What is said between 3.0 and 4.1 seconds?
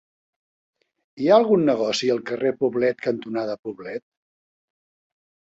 cantonada Poblet?